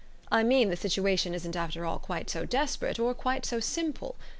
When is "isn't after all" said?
1.35-1.99